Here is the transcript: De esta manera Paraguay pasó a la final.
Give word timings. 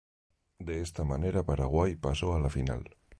De 0.57 0.81
esta 0.81 1.03
manera 1.03 1.45
Paraguay 1.45 1.95
pasó 1.95 2.33
a 2.33 2.39
la 2.39 2.49
final. 2.49 2.97